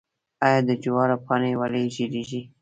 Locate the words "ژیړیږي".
1.95-2.41